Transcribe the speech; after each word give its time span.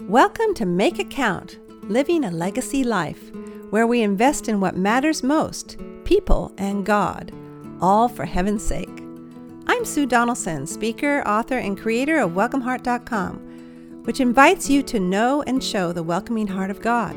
Welcome 0.00 0.52
to 0.56 0.66
Make 0.66 0.98
It 0.98 1.08
Count 1.10 1.58
Living 1.90 2.24
a 2.24 2.30
Legacy 2.30 2.84
Life, 2.84 3.32
where 3.70 3.86
we 3.86 4.02
invest 4.02 4.46
in 4.46 4.60
what 4.60 4.76
matters 4.76 5.22
most 5.22 5.78
people 6.04 6.52
and 6.58 6.84
God, 6.84 7.32
all 7.80 8.06
for 8.06 8.26
heaven's 8.26 8.62
sake. 8.62 9.02
I'm 9.66 9.86
Sue 9.86 10.04
Donaldson, 10.04 10.66
speaker, 10.66 11.26
author, 11.26 11.56
and 11.58 11.80
creator 11.80 12.18
of 12.18 12.32
WelcomeHeart.com, 12.32 14.02
which 14.04 14.20
invites 14.20 14.68
you 14.68 14.82
to 14.82 15.00
know 15.00 15.42
and 15.42 15.64
show 15.64 15.92
the 15.92 16.02
welcoming 16.02 16.46
heart 16.46 16.70
of 16.70 16.82
God. 16.82 17.16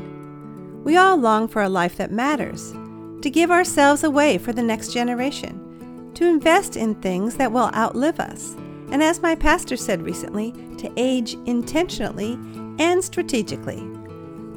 We 0.82 0.96
all 0.96 1.18
long 1.18 1.48
for 1.48 1.62
a 1.62 1.68
life 1.68 1.96
that 1.98 2.10
matters, 2.10 2.72
to 3.20 3.30
give 3.30 3.50
ourselves 3.50 4.04
away 4.04 4.38
for 4.38 4.54
the 4.54 4.62
next 4.62 4.92
generation, 4.92 6.10
to 6.14 6.26
invest 6.26 6.76
in 6.76 6.94
things 6.96 7.36
that 7.36 7.52
will 7.52 7.70
outlive 7.74 8.18
us, 8.18 8.56
and 8.92 9.02
as 9.02 9.22
my 9.22 9.34
pastor 9.34 9.76
said 9.76 10.02
recently, 10.02 10.52
to 10.78 10.92
age 10.96 11.34
intentionally 11.46 12.38
and 12.78 13.02
strategically. 13.02 13.80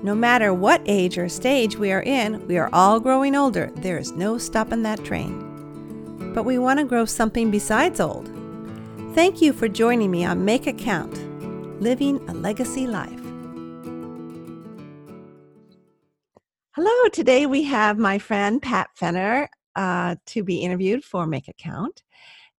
No 0.03 0.13
matter 0.15 0.53
what 0.53 0.81
age 0.85 1.17
or 1.17 1.29
stage 1.29 1.77
we 1.77 1.91
are 1.91 2.03
in, 2.03 2.45
we 2.47 2.57
are 2.57 2.69
all 2.73 2.99
growing 2.99 3.35
older. 3.35 3.71
There 3.75 3.97
is 3.97 4.11
no 4.11 4.37
stopping 4.37 4.83
that 4.83 5.03
train. 5.05 6.33
But 6.33 6.43
we 6.43 6.57
want 6.57 6.79
to 6.79 6.85
grow 6.85 7.05
something 7.05 7.51
besides 7.51 7.99
old. 7.99 8.29
Thank 9.13 9.41
you 9.41 9.53
for 9.53 9.67
joining 9.67 10.11
me 10.11 10.25
on 10.25 10.43
Make 10.43 10.67
It 10.67 10.77
Count 10.77 11.13
Living 11.81 12.17
a 12.29 12.33
Legacy 12.33 12.87
Life. 12.87 13.19
Hello, 16.75 17.09
today 17.09 17.45
we 17.45 17.63
have 17.63 17.99
my 17.99 18.17
friend 18.17 18.61
Pat 18.61 18.89
Fenner 18.95 19.47
uh, 19.75 20.15
to 20.25 20.43
be 20.43 20.57
interviewed 20.57 21.03
for 21.03 21.27
Make 21.27 21.47
It 21.47 21.57
Count. 21.57 22.01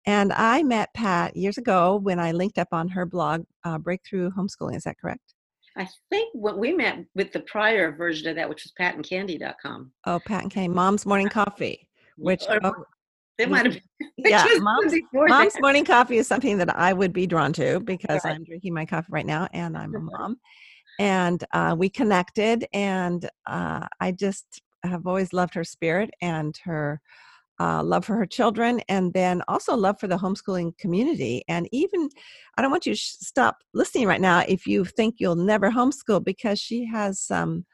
And 0.06 0.32
I 0.32 0.62
met 0.62 0.92
Pat 0.94 1.36
years 1.36 1.56
ago 1.56 1.96
when 1.96 2.20
I 2.20 2.32
linked 2.32 2.58
up 2.58 2.68
on 2.72 2.88
her 2.88 3.06
blog, 3.06 3.44
uh, 3.64 3.78
Breakthrough 3.78 4.30
Homeschooling. 4.30 4.77
Is 4.77 4.84
that 4.84 4.98
correct? 4.98 5.34
I 5.77 5.88
think 6.10 6.28
what 6.34 6.58
we 6.58 6.72
met 6.72 7.04
with 7.14 7.32
the 7.32 7.40
prior 7.40 7.92
version 7.92 8.28
of 8.28 8.36
that, 8.36 8.48
which 8.48 8.64
was 8.64 8.72
patandcandy.com. 8.78 9.91
Oh, 10.06 10.20
Pat 10.25 10.42
and 10.42 10.50
Candy, 10.50 10.69
Mom's 10.69 11.05
Morning 11.05 11.28
Coffee, 11.28 11.88
which 12.16 12.44
or, 12.48 12.60
oh, 12.62 12.84
they 13.38 13.47
might 13.47 13.66
have. 13.66 13.78
yeah, 14.19 14.47
Mom's, 14.58 14.94
Mom's 15.12 15.60
Morning 15.60 15.84
Coffee 15.84 16.19
is 16.19 16.28
something 16.28 16.58
that 16.58 16.77
I 16.77 16.92
would 16.92 17.12
be 17.12 17.27
drawn 17.27 17.52
to 17.55 17.80
because 17.80 18.25
right. 18.25 18.34
I'm 18.34 18.44
drinking 18.44 18.75
my 18.75 18.86
coffee 18.86 19.08
right 19.10 19.27
now 19.27 19.48
and 19.52 19.77
I'm 19.77 19.94
a 19.94 20.00
mom. 20.19 20.36
and 21.00 21.42
uh, 21.52 21.75
we 21.77 21.88
connected, 21.88 22.66
and 22.72 23.28
uh, 23.47 23.86
I 24.00 24.12
just 24.12 24.60
have 24.84 25.06
always 25.06 25.32
loved 25.32 25.55
her 25.55 25.64
spirit 25.64 26.10
and 26.20 26.56
her 26.64 27.00
uh, 27.60 27.83
love 27.83 28.05
for 28.05 28.16
her 28.16 28.27
children, 28.27 28.80
and 28.88 29.12
then 29.12 29.42
also 29.48 29.77
love 29.77 29.98
for 30.00 30.06
the 30.06 30.16
homeschooling 30.16 30.77
community. 30.78 31.42
And 31.48 31.69
even, 31.72 32.08
I 32.56 32.62
don't 32.62 32.70
want 32.70 32.86
you 32.86 32.92
to 32.92 32.98
sh- 32.98 33.16
stop 33.20 33.58
listening 33.72 34.06
right 34.06 34.20
now 34.20 34.44
if 34.48 34.66
you 34.66 34.84
think 34.84 35.16
you'll 35.19 35.36
never 35.36 35.70
homeschool 35.70 36.25
because 36.25 36.58
she 36.58 36.84
has 36.86 37.20
some 37.20 37.64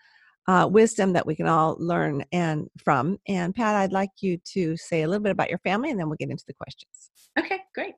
uh, 0.51 0.67
wisdom 0.67 1.13
that 1.13 1.25
we 1.25 1.37
can 1.37 1.47
all 1.47 1.77
learn 1.79 2.25
and 2.33 2.69
from. 2.83 3.17
And 3.29 3.55
Pat, 3.55 3.77
I'd 3.77 3.93
like 3.93 4.11
you 4.21 4.37
to 4.55 4.77
say 4.77 5.03
a 5.03 5.09
little 5.09 5.23
bit 5.23 5.31
about 5.31 5.49
your 5.49 5.61
family, 5.61 5.93
and 5.93 6.01
then 6.01 6.09
we'll 6.09 6.17
get 6.17 6.29
into 6.29 6.43
the 6.45 6.55
questions. 6.55 7.11
Okay, 7.39 7.61
great. 7.73 7.95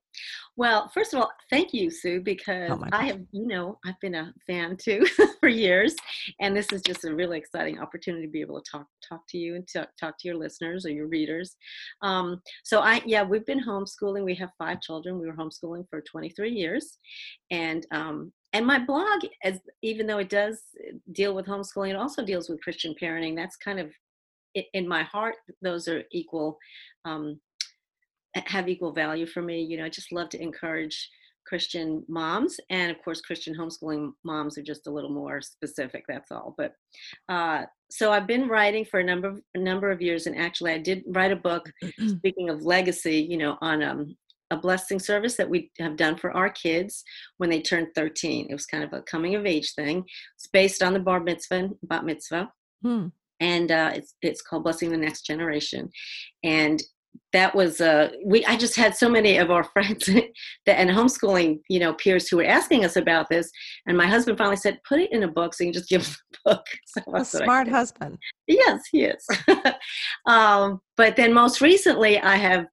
Well, 0.59 0.91
first 0.93 1.15
of 1.15 1.21
all, 1.21 1.31
thank 1.49 1.73
you, 1.73 1.91
Sue, 1.91 2.21
because 2.21 2.71
oh, 2.71 2.85
I 2.93 3.07
have, 3.07 3.21
you 3.33 3.47
know, 3.47 3.79
I've 3.87 3.99
been 4.03 4.15
a 4.15 4.35
fan 4.47 4.77
too 4.77 5.07
for 5.41 5.49
years, 5.49 5.97
and 6.43 6.55
this 6.55 6.71
is 6.73 6.83
just 6.83 7.07
a 7.07 7.15
really 7.15 7.39
exciting 7.39 7.79
opportunity 7.79 8.27
to 8.27 8.31
be 8.31 8.43
able 8.43 8.61
to 8.61 8.71
talk 8.71 8.87
talk 9.09 9.23
to 9.31 9.39
you 9.39 9.55
and 9.55 9.67
talk, 9.67 9.89
talk 9.99 10.19
to 10.19 10.29
your 10.29 10.37
listeners 10.37 10.85
or 10.85 10.91
your 10.91 11.09
readers. 11.09 11.57
Um, 12.03 12.43
so 12.65 12.81
I, 12.81 13.01
yeah, 13.07 13.23
we've 13.23 13.47
been 13.47 13.65
homeschooling. 13.65 14.27
We 14.27 14.35
have 14.35 14.51
five 14.59 14.83
children. 14.83 15.19
We 15.19 15.27
were 15.27 15.33
homeschooling 15.33 15.89
for 15.89 16.03
23 16.03 16.51
years, 16.53 16.99
and 17.51 17.87
um, 17.93 18.31
and 18.53 18.67
my 18.67 18.79
blog, 18.79 19.25
as 19.45 19.61
even 19.83 20.07
though 20.07 20.19
it 20.19 20.29
does 20.29 20.61
deal 21.13 21.35
with 21.35 21.47
homeschooling, 21.47 21.91
it 21.91 21.97
also 21.97 22.25
deals 22.25 22.49
with 22.49 22.63
Christian 22.63 22.95
parenting. 23.01 23.35
That's 23.35 23.57
kind 23.57 23.81
of 23.81 23.91
in 24.75 24.87
my 24.87 25.03
heart. 25.03 25.37
Those 25.63 25.89
are 25.89 26.03
equal. 26.13 26.59
Um, 27.05 27.41
have 28.35 28.69
equal 28.69 28.93
value 28.93 29.27
for 29.27 29.43
me. 29.43 29.63
You 29.63 29.79
know, 29.79 29.85
I 29.85 29.91
just 29.91 30.13
love 30.13 30.31
to 30.31 30.43
encourage 30.43 31.11
Christian 31.47 32.05
moms, 32.09 32.57
and 32.71 32.91
of 32.91 33.03
course, 33.03 33.21
Christian 33.21 33.55
homeschooling 33.55 34.13
moms 34.25 34.57
are 34.57 34.63
just 34.63 34.87
a 34.87 34.91
little 34.91 35.11
more 35.11 35.41
specific. 35.41 36.05
That's 36.09 36.31
all. 36.31 36.55
But 36.57 36.75
uh, 37.29 37.65
so 37.91 38.13
I've 38.13 38.27
been 38.27 38.49
writing 38.49 38.85
for 38.85 39.01
a 39.01 39.05
number 39.05 39.29
of 39.29 39.41
a 39.55 39.59
number 39.59 39.91
of 39.91 40.01
years, 40.01 40.27
and 40.27 40.37
actually, 40.37 40.73
I 40.73 40.79
did 40.79 41.05
write 41.09 41.33
a 41.33 41.37
book. 41.37 41.71
speaking 42.07 42.49
of 42.49 42.63
legacy, 42.63 43.17
you 43.17 43.39
know, 43.39 43.59
on 43.61 43.83
um, 43.83 44.17
a 44.53 44.57
blessing 44.57 44.99
service 44.99 45.37
that 45.37 45.49
we 45.49 45.71
have 45.79 45.97
done 45.97 46.17
for 46.17 46.31
our 46.33 46.51
kids 46.51 47.03
when 47.39 47.51
they 47.51 47.61
turned 47.61 47.89
13. 47.95 48.47
It 48.49 48.53
was 48.53 48.67
kind 48.67 48.85
of 48.85 48.93
a 48.93 49.03
coming 49.03 49.35
of 49.35 49.47
age 49.47 49.73
thing. 49.75 50.05
It's 50.37 50.49
based 50.53 50.83
on 50.83 50.93
the 50.93 51.01
bar 51.01 51.21
mitzvah, 51.21 51.71
bat 51.83 52.05
mitzvah. 52.05 52.51
Hmm. 52.83 53.07
And 53.41 53.73
uh, 53.73 53.91
it's 53.95 54.15
it's 54.23 54.43
called 54.43 54.63
Blessing 54.63 54.91
the 54.91 54.97
Next 54.97 55.27
Generation, 55.27 55.91
and 56.45 56.81
that 57.33 57.55
was 57.55 57.81
uh 57.81 58.09
we 58.25 58.45
i 58.47 58.57
just 58.57 58.77
had 58.77 58.97
so 58.97 59.09
many 59.09 59.37
of 59.37 59.51
our 59.51 59.65
friends 59.73 60.07
that 60.07 60.79
and 60.79 60.91
homeschooling 60.91 61.61
you 61.69 61.79
know 61.79 61.93
peers 61.95 62.29
who 62.29 62.37
were 62.39 62.45
asking 62.45 62.85
us 62.85 62.97
about 62.97 63.29
this 63.29 63.51
and 63.87 63.97
my 63.97 64.07
husband 64.07 64.39
finally 64.39 64.57
said 64.57 64.79
put 64.89 65.01
it 65.01 65.13
in 65.13 65.23
a 65.23 65.29
book 65.29 65.55
so 65.55 65.65
you 65.65 65.73
can 65.73 65.79
just 65.79 65.91
give 65.91 66.05
them 66.05 66.15
the 66.33 66.39
book 66.51 66.67
so 66.87 67.03
a 67.15 67.25
smart 67.25 67.69
husband 67.69 68.19
yes 68.47 68.83
he 68.91 69.05
is 69.05 69.27
um, 70.27 70.81
but 70.97 71.17
then 71.17 71.33
most 71.33 71.61
recently 71.61 72.19
i 72.21 72.37
have 72.37 72.67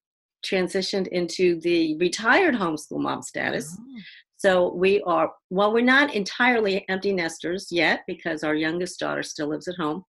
transitioned 0.46 1.08
into 1.08 1.60
the 1.62 1.98
retired 1.98 2.56
homeschool 2.56 3.00
mom 3.00 3.22
status 3.22 3.78
oh. 3.80 4.00
so 4.38 4.74
we 4.74 5.02
are 5.04 5.32
well 5.50 5.74
we're 5.74 5.82
not 5.82 6.14
entirely 6.14 6.86
empty 6.90 7.12
nesters 7.12 7.68
yet 7.72 8.02
because 8.08 8.44
our 8.44 8.56
youngest 8.56 9.00
daughter 9.00 9.24
still 9.24 9.50
lives 9.50 9.68
at 9.68 9.76
home 9.76 10.04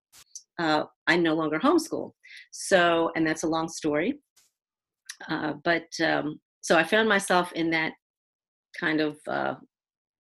uh, 0.61 0.85
I 1.07 1.17
no 1.17 1.35
longer 1.35 1.59
homeschool. 1.59 2.13
So, 2.51 3.11
and 3.17 3.27
that's 3.27 3.45
a 3.45 3.49
long 3.49 3.69
story. 3.69 4.21
Uh, 5.29 5.55
but 5.65 5.87
um, 6.05 6.39
so 6.61 6.77
I 6.77 6.85
found 6.85 7.09
myself 7.09 7.53
in 7.53 7.71
that 7.71 7.93
kind 8.79 9.01
of 9.01 9.19
uh, 9.27 9.55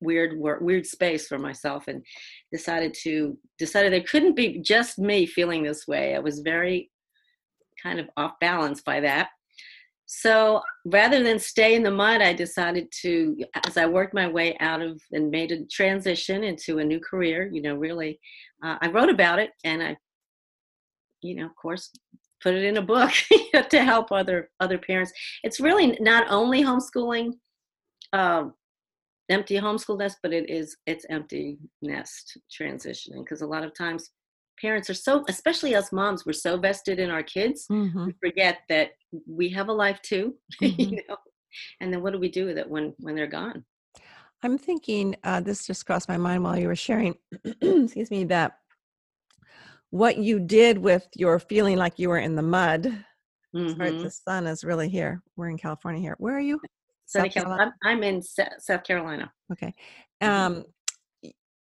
weird 0.00 0.38
weird 0.38 0.87
space 0.87 1.27
for 1.27 1.38
myself 1.38 1.88
and 1.88 2.03
decided 2.50 2.94
to 3.03 3.37
decided 3.59 3.92
there 3.92 4.00
couldn't 4.00 4.34
be 4.34 4.60
just 4.60 4.98
me 4.98 5.27
feeling 5.27 5.62
this 5.62 5.87
way. 5.87 6.15
I 6.15 6.21
was 6.21 6.41
very 6.41 6.91
kind 7.82 8.00
of 8.00 8.09
off 8.16 8.32
balance 8.41 8.81
by 8.81 9.00
that. 9.00 9.28
So 10.12 10.60
rather 10.87 11.22
than 11.22 11.38
stay 11.38 11.76
in 11.76 11.84
the 11.84 11.91
mud, 11.93 12.21
I 12.21 12.32
decided 12.32 12.91
to, 13.03 13.37
as 13.65 13.76
I 13.76 13.87
worked 13.87 14.12
my 14.12 14.26
way 14.26 14.56
out 14.59 14.82
of 14.82 15.00
and 15.12 15.31
made 15.31 15.53
a 15.53 15.65
transition 15.66 16.43
into 16.43 16.81
a 16.81 16.84
new 16.84 16.98
career, 16.98 17.48
you 17.53 17.62
know, 17.62 17.76
really, 17.76 18.19
uh, 18.60 18.76
I 18.81 18.88
wrote 18.88 19.09
about 19.09 19.38
it 19.38 19.53
and 19.62 19.81
I 19.81 19.97
you 21.22 21.37
know, 21.37 21.47
of 21.47 21.54
course, 21.54 21.93
put 22.43 22.54
it 22.54 22.65
in 22.65 22.78
a 22.78 22.82
book 22.82 23.12
to 23.71 23.84
help 23.84 24.10
other 24.10 24.50
other 24.59 24.78
parents. 24.78 25.12
It's 25.44 25.60
really 25.60 25.97
not 26.00 26.27
only 26.28 26.65
homeschooling, 26.65 27.34
uh, 28.12 28.47
empty 29.28 29.60
homeschool 29.60 29.98
nest, 29.98 30.19
but 30.25 30.32
it 30.32 30.50
is 30.50 30.77
it's 30.87 31.06
empty 31.09 31.59
nest 31.82 32.37
transitioning 32.50 33.22
because 33.22 33.42
a 33.42 33.47
lot 33.47 33.62
of 33.62 33.77
times 33.77 34.10
parents 34.60 34.91
are 34.91 34.94
so, 34.94 35.25
especially 35.28 35.75
us 35.75 35.93
moms, 35.93 36.26
we're 36.26 36.32
so 36.32 36.59
vested 36.59 36.98
in 36.98 37.10
our 37.10 37.22
kids, 37.22 37.66
mm-hmm. 37.71 38.06
we 38.06 38.15
forget 38.21 38.59
that 38.69 38.91
we 39.26 39.48
have 39.50 39.69
a 39.69 39.72
life 39.72 40.00
too, 40.03 40.34
mm-hmm. 40.62 40.81
you 40.81 41.03
know. 41.09 41.16
And 41.81 41.93
then 41.93 42.03
what 42.03 42.12
do 42.12 42.21
we 42.21 42.28
do 42.28 42.47
with 42.47 42.59
it 42.59 42.69
when 42.69 42.94
when 42.98 43.15
they're 43.15 43.26
gone? 43.26 43.65
I'm 44.43 44.56
thinking 44.56 45.16
uh, 45.25 45.41
this 45.41 45.66
just 45.66 45.84
crossed 45.84 46.09
my 46.09 46.16
mind 46.16 46.44
while 46.44 46.56
you 46.56 46.69
were 46.69 46.76
sharing. 46.76 47.15
excuse 47.44 48.10
me 48.10 48.25
that 48.25 48.59
what 49.91 50.19
you 50.19 50.38
did 50.38 50.78
with 50.78 51.06
your 51.15 51.38
feeling 51.38 51.77
like 51.77 51.98
you 51.98 52.09
were 52.09 52.19
in 52.19 52.37
the 52.37 52.42
mud. 52.42 53.04
Mm-hmm. 53.54 53.77
Sorry, 53.77 54.03
the 54.03 54.10
sun 54.10 54.47
is 54.47 54.62
really 54.62 54.88
here. 54.88 55.22
We're 55.37 55.48
in 55.48 55.59
California 55.59 56.00
here. 56.00 56.15
Where 56.19 56.37
are 56.37 56.41
you? 56.41 56.60
South 57.06 57.32
Carolina. 57.32 57.75
I'm 57.82 58.04
in 58.04 58.22
South 58.22 58.84
Carolina. 58.84 59.32
Okay. 59.53 59.75
Mm-hmm. 60.22 60.32
Um, 60.32 60.65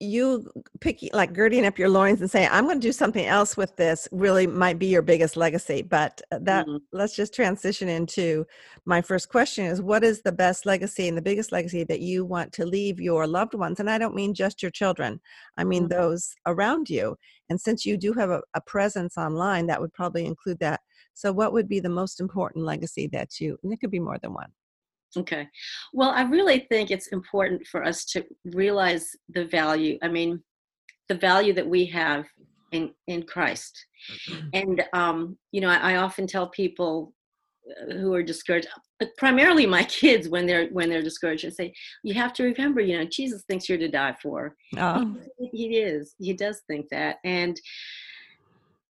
you 0.00 0.48
pick 0.80 1.00
like 1.12 1.32
girding 1.32 1.66
up 1.66 1.76
your 1.76 1.88
loins 1.88 2.20
and 2.20 2.30
saying 2.30 2.48
i'm 2.52 2.64
going 2.64 2.80
to 2.80 2.86
do 2.86 2.92
something 2.92 3.26
else 3.26 3.56
with 3.56 3.74
this 3.76 4.06
really 4.12 4.46
might 4.46 4.78
be 4.78 4.86
your 4.86 5.02
biggest 5.02 5.36
legacy 5.36 5.82
but 5.82 6.22
uh, 6.30 6.38
that 6.40 6.66
mm-hmm. 6.66 6.76
let's 6.92 7.16
just 7.16 7.34
transition 7.34 7.88
into 7.88 8.46
my 8.84 9.02
first 9.02 9.28
question 9.28 9.64
is 9.64 9.82
what 9.82 10.04
is 10.04 10.22
the 10.22 10.30
best 10.30 10.66
legacy 10.66 11.08
and 11.08 11.16
the 11.16 11.22
biggest 11.22 11.50
legacy 11.50 11.82
that 11.82 12.00
you 12.00 12.24
want 12.24 12.52
to 12.52 12.64
leave 12.64 13.00
your 13.00 13.26
loved 13.26 13.54
ones 13.54 13.80
and 13.80 13.90
i 13.90 13.98
don't 13.98 14.14
mean 14.14 14.32
just 14.32 14.62
your 14.62 14.70
children 14.70 15.20
i 15.56 15.64
mean 15.64 15.88
mm-hmm. 15.88 16.00
those 16.00 16.32
around 16.46 16.88
you 16.88 17.16
and 17.50 17.60
since 17.60 17.84
you 17.84 17.96
do 17.96 18.12
have 18.12 18.30
a, 18.30 18.40
a 18.54 18.60
presence 18.60 19.18
online 19.18 19.66
that 19.66 19.80
would 19.80 19.92
probably 19.92 20.26
include 20.26 20.58
that 20.60 20.80
so 21.14 21.32
what 21.32 21.52
would 21.52 21.68
be 21.68 21.80
the 21.80 21.88
most 21.88 22.20
important 22.20 22.64
legacy 22.64 23.08
that 23.08 23.40
you 23.40 23.58
and 23.64 23.72
it 23.72 23.80
could 23.80 23.90
be 23.90 23.98
more 23.98 24.18
than 24.22 24.32
one 24.32 24.50
Okay. 25.16 25.48
Well, 25.92 26.10
I 26.10 26.22
really 26.22 26.66
think 26.70 26.90
it's 26.90 27.08
important 27.08 27.66
for 27.66 27.84
us 27.84 28.04
to 28.06 28.24
realize 28.44 29.08
the 29.30 29.46
value. 29.46 29.98
I 30.02 30.08
mean, 30.08 30.42
the 31.08 31.14
value 31.14 31.52
that 31.54 31.66
we 31.66 31.86
have 31.86 32.26
in 32.72 32.92
in 33.06 33.22
Christ. 33.22 33.86
Mm-hmm. 34.30 34.48
And 34.52 34.84
um, 34.92 35.38
you 35.52 35.60
know, 35.60 35.68
I, 35.68 35.94
I 35.94 35.96
often 35.96 36.26
tell 36.26 36.48
people 36.48 37.12
uh, 37.68 37.94
who 37.94 38.12
are 38.14 38.22
discouraged 38.22 38.68
primarily 39.16 39.66
my 39.66 39.84
kids 40.00 40.28
when 40.28 40.46
they're 40.46 40.68
when 40.68 40.88
they're 40.88 41.02
discouraged 41.02 41.44
and 41.44 41.54
say 41.54 41.72
you 42.02 42.14
have 42.14 42.32
to 42.32 42.42
remember 42.42 42.80
you 42.80 42.98
know 42.98 43.04
jesus 43.04 43.44
thinks 43.44 43.68
you're 43.68 43.78
to 43.78 43.88
die 43.88 44.14
for 44.20 44.56
oh. 44.76 45.16
he, 45.38 45.48
he 45.52 45.78
is 45.78 46.14
he 46.18 46.32
does 46.32 46.62
think 46.66 46.86
that 46.90 47.16
and 47.24 47.60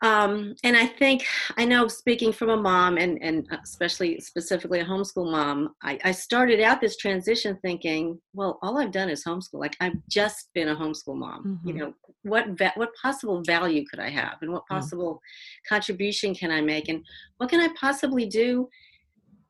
um, 0.03 0.57
and 0.65 0.77
I 0.77 0.87
think 0.87 1.25
I 1.57 1.65
know 1.65 1.87
speaking 1.87 2.33
from 2.33 2.51
a 2.51 2.57
mom 2.57 2.99
and 2.99 3.23
and 3.23 3.47
especially 3.63 4.19
specifically 4.19 4.81
a 4.81 4.85
homeschool 4.85 5.31
mom, 5.31 5.77
I, 5.81 5.97
I, 6.03 6.11
started 6.11 6.61
out 6.61 6.81
this 6.81 6.97
transition 6.97 7.57
thinking, 7.63 8.21
well, 8.35 8.59
all 8.63 8.79
I've 8.79 8.91
done 8.91 9.09
is 9.09 9.25
homeschool. 9.25 9.61
Like 9.61 9.77
I've 9.81 9.97
just 10.09 10.49
been 10.55 10.71
a 10.71 10.77
homeschool 10.77 11.17
mom. 11.17 11.45
Mm-hmm. 11.45 11.69
You 11.69 11.75
know, 11.75 11.95
what 12.23 12.49
va- 12.59 12.73
what 12.75 12.91
possible 13.01 13.43
value 13.47 13.85
could 13.87 14.01
I 14.01 14.11
have, 14.11 14.39
and 14.43 14.53
what 14.53 14.67
possible 14.67 15.15
mm. 15.15 15.69
contribution 15.69 16.35
can 16.35 16.51
I 16.51 16.61
make, 16.61 16.89
and 16.89 17.05
what 17.37 17.49
can 17.49 17.61
I 17.61 17.69
possibly 17.79 18.27
do 18.27 18.69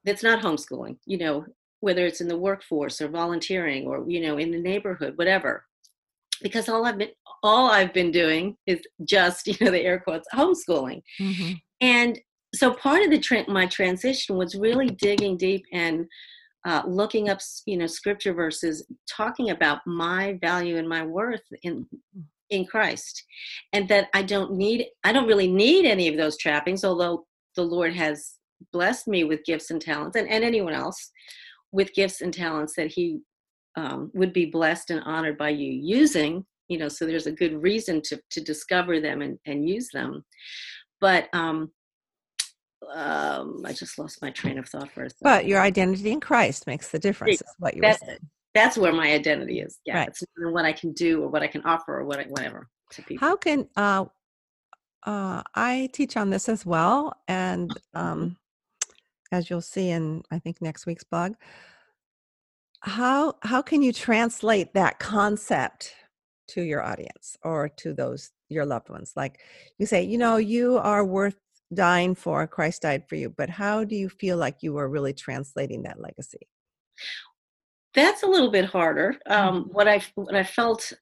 that's 0.05 0.23
not 0.23 0.43
homeschooling? 0.43 0.99
You 1.07 1.17
know, 1.17 1.47
whether 1.81 2.05
it's 2.05 2.21
in 2.21 2.29
the 2.29 2.37
workforce 2.37 3.01
or 3.01 3.09
volunteering 3.09 3.87
or 3.87 4.05
you 4.07 4.21
know 4.21 4.37
in 4.37 4.51
the 4.51 4.61
neighborhood, 4.61 5.15
whatever 5.17 5.65
because 6.43 6.69
all 6.69 6.85
I've 6.87 6.99
been 6.99 7.11
all 7.43 7.71
I've 7.71 7.93
been 7.93 8.11
doing 8.11 8.57
is 8.67 8.81
just 9.05 9.47
you 9.47 9.57
know 9.61 9.71
the 9.71 9.81
air 9.81 10.01
quotes 10.01 10.29
homeschooling, 10.35 11.03
mm-hmm. 11.21 11.53
and 11.81 12.19
so 12.55 12.75
part 12.75 13.03
of 13.03 13.11
the 13.11 13.19
tra- 13.19 13.49
my 13.49 13.67
transition 13.67 14.37
was 14.37 14.55
really 14.55 14.91
digging 14.91 15.37
deep 15.37 15.65
and 15.73 16.07
uh, 16.67 16.83
looking 16.87 17.29
up 17.29 17.41
you 17.67 17.77
know 17.77 17.87
scripture 17.87 18.35
verses 18.35 18.87
talking 19.11 19.51
about 19.51 19.81
my 19.87 20.39
value 20.41 20.77
and 20.77 20.89
my 20.89 21.05
worth 21.05 21.43
in 21.63 21.87
in 22.53 22.67
Christ, 22.67 23.25
and 23.73 23.89
that 23.89 24.09
I 24.15 24.23
don't 24.23 24.53
need 24.53 24.87
I 25.03 25.13
don't 25.13 25.27
really 25.27 25.51
need 25.51 25.87
any 25.87 26.07
of 26.09 26.17
those 26.17 26.37
trappings, 26.37 26.85
although 26.85 27.25
the 27.57 27.63
Lord 27.63 27.95
has 27.95 28.35
blessed 28.73 29.09
me 29.09 29.25
with 29.25 29.45
gifts 29.45 29.71
and 29.71 29.81
talents, 29.81 30.17
and, 30.17 30.29
and 30.29 30.45
anyone 30.45 30.75
else 30.75 31.11
with 31.73 31.95
gifts 31.95 32.21
and 32.21 32.33
talents 32.33 32.75
that 32.77 32.89
He 32.89 33.21
um, 33.77 34.11
would 34.15 34.33
be 34.33 34.47
blessed 34.47 34.91
and 34.91 35.01
honored 35.05 35.39
by 35.39 35.49
you 35.51 35.73
using 35.73 36.45
you 36.73 36.79
know 36.79 36.89
so 36.89 37.07
there's 37.07 37.27
a 37.27 37.33
good 37.33 37.63
reason 37.63 38.01
to 38.01 38.21
to 38.31 38.41
discover 38.41 38.99
them 39.01 39.21
and, 39.21 39.39
and 39.47 39.69
use 39.69 39.89
them. 39.93 40.25
But 41.01 41.29
um 41.33 41.71
um 42.93 43.63
i 43.65 43.73
just 43.73 43.97
lost 43.97 44.21
my 44.21 44.31
train 44.31 44.59
of 44.59 44.69
thought 44.69 44.91
for 44.91 45.05
a 45.05 45.11
second. 45.11 45.23
But 45.23 45.47
your 45.47 45.61
identity 45.61 46.11
in 46.11 46.21
christ 46.21 46.67
makes 46.67 46.89
the 46.89 46.99
difference 46.99 47.41
is 47.41 47.55
what 47.59 47.75
you 47.77 47.83
that's, 47.83 48.01
were 48.01 48.07
saying. 48.07 48.19
that's 48.55 48.79
where 48.79 48.93
my 48.93 49.13
identity 49.13 49.61
is. 49.61 49.79
Yeah 49.85 49.99
right. 49.99 50.09
it's 50.09 50.25
what 50.37 50.65
i 50.65 50.73
can 50.73 50.93
do 50.93 51.23
or 51.23 51.29
what 51.29 51.43
i 51.43 51.47
can 51.47 51.63
offer 51.63 52.01
or 52.01 52.05
what 52.05 52.19
I, 52.19 52.25
whatever 52.25 52.69
to 52.93 53.03
people. 53.03 53.27
How 53.27 53.37
can 53.37 53.69
uh 53.77 54.07
uh 55.05 55.43
i 55.55 55.89
teach 55.93 56.17
on 56.17 56.31
this 56.31 56.49
as 56.49 56.67
well 56.67 57.15
and 57.29 57.71
mm-hmm. 57.71 57.99
um 57.99 58.37
as 59.31 59.49
you'll 59.49 59.61
see 59.61 59.91
in 59.91 60.23
i 60.31 60.39
think 60.39 60.61
next 60.61 60.87
week's 60.87 61.05
blog 61.05 61.35
how 62.83 63.35
how 63.43 63.63
can 63.63 63.83
you 63.83 63.93
translate 63.93 64.75
that 64.75 64.99
concept 64.99 65.95
to 66.49 66.63
your 66.63 66.83
audience 66.83 67.37
or 67.43 67.69
to 67.69 67.95
those 67.95 68.31
your 68.49 68.67
loved 68.67 68.91
ones? 68.91 69.13
Like 69.17 69.41
you 69.79 69.87
say 69.87 70.03
you 70.03 70.19
know 70.19 70.37
you 70.37 70.79
are 70.79 71.05
worth 71.05 71.37
dying 71.73 72.15
for 72.15 72.47
christ 72.47 72.83
died 72.83 73.03
for 73.09 73.15
you 73.15 73.31
but 73.31 73.49
how 73.49 73.83
do 73.83 73.97
you 73.97 74.07
feel 74.07 74.37
like 74.37 74.59
you 74.61 74.77
are 74.77 74.89
really 74.89 75.13
translating 75.13 75.83
that 75.83 76.01
legacy? 76.01 76.47
That's 77.95 78.23
a 78.23 78.27
little 78.27 78.51
bit 78.51 78.67
harder. 78.67 79.17
Um, 79.27 79.65
mm-hmm. 79.65 79.73
what 79.73 79.89
i 79.89 80.03
what 80.15 80.35
i 80.35 80.43
felt 80.43 80.93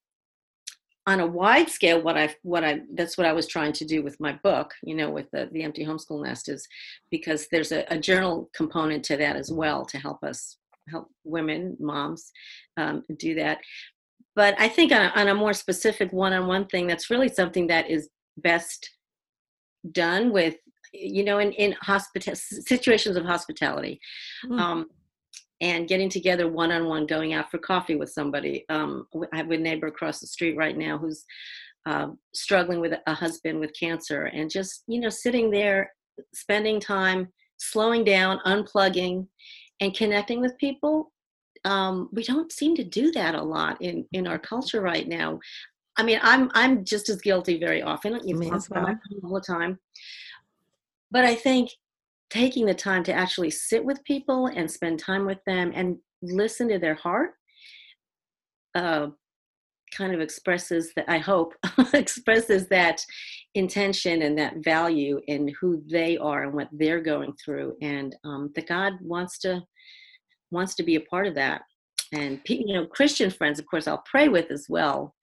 on 1.06 1.21
a 1.21 1.27
wide 1.27 1.71
scale 1.71 2.00
what 2.03 2.19
i 2.19 2.35
what 2.43 2.62
i 2.62 2.81
that's 2.94 3.17
what 3.17 3.27
i 3.27 3.32
was 3.32 3.47
trying 3.47 3.73
to 3.73 3.87
do 3.87 4.03
with 4.03 4.21
my 4.21 4.38
book 4.44 4.71
you 4.82 4.94
know 4.94 5.11
with 5.11 5.27
the, 5.32 5.49
the 5.53 5.62
empty 5.62 5.85
homeschool 5.85 6.23
nest 6.23 6.49
is 6.50 6.69
because 7.11 7.49
there's 7.50 7.73
a, 7.73 7.85
a 7.88 7.99
journal 7.99 8.50
component 8.55 9.03
to 9.03 9.17
that 9.17 9.35
as 9.35 9.50
well 9.50 9.85
to 9.87 9.99
help 9.99 10.23
us 10.23 10.59
help 10.88 11.09
women, 11.25 11.77
moms, 11.81 12.31
um, 12.77 13.05
do 13.19 13.35
that. 13.37 13.59
But 14.37 14.55
I 14.59 14.69
think 14.69 14.93
on 14.93 15.03
a, 15.03 15.09
on 15.21 15.29
a 15.29 15.35
more 15.35 15.53
specific 15.53 16.12
one-on-one 16.12 16.67
thing, 16.67 16.87
that's 16.87 17.11
really 17.11 17.29
something 17.29 17.67
that 17.67 17.91
is 17.91 18.09
best 18.37 18.88
done 19.93 20.32
with, 20.32 20.56
you 20.93 21.25
know, 21.25 21.38
in 21.38 21.53
in 21.53 21.75
hospital 21.82 22.35
situations 22.35 23.17
of 23.17 23.25
hospitality. 23.25 24.00
Mm-hmm. 24.44 24.59
Um, 24.59 24.87
and 25.61 25.88
getting 25.88 26.09
together 26.09 26.49
one 26.49 26.73
on 26.73 26.87
one, 26.87 27.06
going 27.06 27.35
out 27.35 27.50
for 27.50 27.59
coffee 27.59 27.97
with 27.97 28.11
somebody. 28.11 28.65
Um, 28.71 29.06
I 29.32 29.37
have 29.37 29.50
a 29.50 29.59
neighbor 29.59 29.88
across 29.88 30.21
the 30.21 30.27
street 30.27 30.56
right 30.56 30.77
now 30.77 30.97
who's 30.97 31.25
uh, 31.87 32.09
struggling 32.35 32.81
with 32.81 32.94
a 33.06 33.15
husband 33.15 33.61
with 33.61 33.73
cancer, 33.79 34.27
and 34.27 34.50
just 34.50 34.85
you 34.87 35.00
know 35.00 35.11
sitting 35.11 35.50
there, 35.50 35.93
spending 36.35 36.81
time, 36.81 37.29
slowing 37.59 38.05
down, 38.05 38.41
unplugging, 38.47 39.27
and 39.81 39.94
connecting 39.94 40.41
with 40.41 40.56
people 40.59 41.12
um, 41.65 42.09
we 42.12 42.23
don't 42.25 42.53
seem 42.53 42.75
to 42.77 42.85
do 42.85 43.12
that 43.12 43.35
a 43.35 43.43
lot 43.43 43.81
in 43.82 44.06
in 44.12 44.27
our 44.27 44.38
culture 44.38 44.81
right 44.81 45.09
now 45.09 45.38
i 45.97 46.03
mean 46.03 46.19
i'm 46.23 46.50
i'm 46.55 46.85
just 46.85 47.09
as 47.09 47.21
guilty 47.21 47.59
very 47.59 47.82
often 47.82 48.19
Me 48.25 48.50
as 48.53 48.71
well. 48.71 48.87
all 49.25 49.35
the 49.35 49.41
time 49.41 49.79
but 51.11 51.25
i 51.25 51.35
think 51.35 51.71
taking 52.31 52.65
the 52.65 52.75
time 52.75 53.03
to 53.03 53.12
actually 53.12 53.50
sit 53.50 53.85
with 53.85 54.03
people 54.05 54.47
and 54.47 54.71
spend 54.71 54.99
time 54.99 55.27
with 55.27 55.43
them 55.47 55.73
and 55.75 55.99
listen 56.23 56.69
to 56.69 56.79
their 56.79 56.94
heart 56.94 57.32
uh, 58.75 59.09
kind 59.90 60.14
of 60.14 60.20
expresses 60.20 60.92
that 60.94 61.04
i 61.08 61.19
hope 61.19 61.54
expresses 61.94 62.69
that 62.69 63.04
intention 63.54 64.22
and 64.22 64.38
that 64.38 64.56
value 64.58 65.20
in 65.26 65.52
who 65.60 65.82
they 65.90 66.16
are 66.19 66.44
and 66.44 66.54
what 66.54 66.69
they're 66.72 67.00
going 67.00 67.32
through. 67.44 67.76
And 67.82 68.14
um, 68.25 68.50
that 68.54 68.69
god 68.69 68.94
wants 69.00 69.38
to 69.40 69.62
wants 70.50 70.75
to 70.76 70.82
be 70.82 70.96
a 70.96 71.00
part 71.00 71.26
of 71.26 71.34
that. 71.34 71.62
And 72.12 72.40
you 72.48 72.75
know 72.75 72.87
christian 72.87 73.31
friends 73.31 73.58
of 73.58 73.66
course 73.66 73.87
i'll 73.87 74.04
pray 74.10 74.28
with 74.28 74.50
as 74.50 74.66
well. 74.69 75.14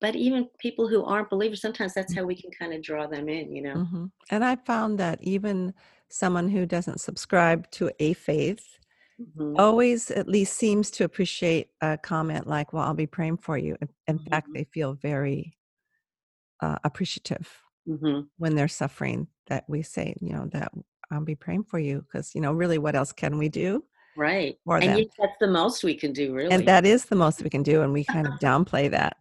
But 0.00 0.16
even 0.16 0.48
people 0.58 0.86
who 0.88 1.04
aren't 1.04 1.30
believers 1.30 1.60
sometimes 1.60 1.94
that's 1.94 2.14
how 2.14 2.24
we 2.24 2.34
can 2.34 2.50
kind 2.58 2.72
of 2.72 2.82
draw 2.82 3.06
them 3.06 3.28
in 3.28 3.54
you 3.54 3.62
know? 3.62 3.74
Mm-hmm. 3.74 4.04
and 4.30 4.44
i 4.44 4.56
found 4.56 4.98
that 4.98 5.22
even 5.22 5.72
someone 6.10 6.48
who 6.48 6.66
doesn't 6.66 7.00
subscribe 7.00 7.70
to 7.72 7.90
a 8.00 8.12
faith 8.12 8.78
mm-hmm. 9.20 9.54
always 9.58 10.10
at 10.10 10.28
least 10.28 10.56
seems 10.56 10.90
to 10.90 11.04
appreciate 11.04 11.68
a 11.80 11.98
comment 11.98 12.46
like 12.46 12.72
well 12.72 12.84
i'll 12.84 12.94
be 12.94 13.06
praying 13.06 13.36
for 13.36 13.56
you 13.56 13.76
in, 13.80 14.16
mm-hmm. 14.16 14.30
fact 14.30 14.48
they 14.54 14.64
feel 14.64 14.94
very 14.94 15.56
uh, 16.60 16.76
appreciative 16.84 17.50
mm-hmm. 17.88 18.20
when 18.38 18.54
they're 18.54 18.68
suffering 18.68 19.26
that 19.48 19.64
we 19.68 19.82
say 19.82 20.14
you 20.20 20.32
know 20.32 20.48
that 20.52 20.72
i'll 21.10 21.24
be 21.24 21.34
praying 21.34 21.64
for 21.64 21.78
you 21.78 22.02
because 22.02 22.34
you 22.34 22.40
know 22.40 22.52
really 22.52 22.78
what 22.78 22.94
else 22.94 23.12
can 23.12 23.38
we 23.38 23.48
do 23.48 23.84
right 24.16 24.56
and 24.82 24.98
them. 24.98 25.06
that's 25.18 25.38
the 25.40 25.46
most 25.46 25.84
we 25.84 25.94
can 25.94 26.12
do 26.12 26.32
really 26.32 26.50
and 26.52 26.66
that 26.66 26.86
is 26.86 27.04
the 27.06 27.16
most 27.16 27.42
we 27.42 27.50
can 27.50 27.62
do 27.62 27.82
and 27.82 27.92
we 27.92 28.04
kind 28.04 28.26
of 28.26 28.34
downplay 28.34 28.90
that 28.90 29.16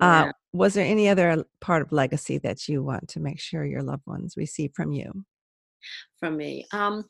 uh, 0.00 0.04
yeah. 0.04 0.24
uh, 0.24 0.32
was 0.52 0.74
there 0.74 0.86
any 0.86 1.08
other 1.08 1.44
part 1.60 1.82
of 1.82 1.90
legacy 1.92 2.38
that 2.38 2.68
you 2.68 2.82
want 2.82 3.06
to 3.08 3.20
make 3.20 3.40
sure 3.40 3.64
your 3.64 3.82
loved 3.82 4.06
ones 4.06 4.34
receive 4.36 4.70
from 4.74 4.92
you 4.92 5.24
from 6.18 6.36
me 6.36 6.64
um, 6.72 7.04